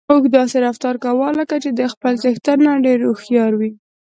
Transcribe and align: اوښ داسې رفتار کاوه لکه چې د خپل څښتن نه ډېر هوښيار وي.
اوښ 0.11 0.23
داسې 0.35 0.57
رفتار 0.65 0.95
کاوه 1.03 1.27
لکه 1.39 1.55
چې 1.63 1.69
د 1.79 1.81
خپل 1.93 2.13
څښتن 2.23 2.57
نه 2.67 2.73
ډېر 2.85 2.99
هوښيار 3.07 3.51
وي. 3.59 3.71